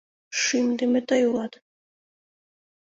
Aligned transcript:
—Шӱмдымӧ 0.41 1.01
тый 1.09 1.21
улат! 1.29 1.53